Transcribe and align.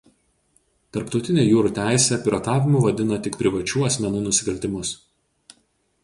Tarptautinė 0.95 1.43
jūrų 1.43 1.71
teisė 1.79 2.17
piratavimu 2.23 2.81
vadina 2.85 3.19
tik 3.27 3.37
privačių 3.41 3.83
asmenų 3.89 4.23
nusikaltimus. 4.23 4.95